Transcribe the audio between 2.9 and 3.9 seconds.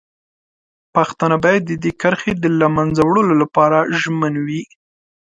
وړلو لپاره